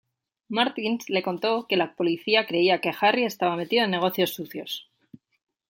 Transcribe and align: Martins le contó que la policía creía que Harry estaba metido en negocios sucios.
Martins 0.47 1.09
le 1.11 1.21
contó 1.21 1.67
que 1.67 1.77
la 1.77 1.93
policía 1.95 2.47
creía 2.47 2.81
que 2.81 2.91
Harry 2.99 3.23
estaba 3.23 3.55
metido 3.55 3.83
en 3.85 3.91
negocios 3.91 4.33
sucios. 4.33 4.89